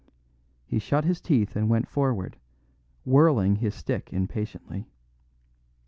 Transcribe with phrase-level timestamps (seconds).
[0.65, 2.35] He shut his teeth and went forward,
[3.05, 4.89] whirling his stick impatiently.